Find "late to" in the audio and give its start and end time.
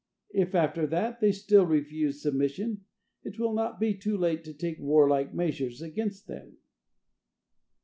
4.17-4.53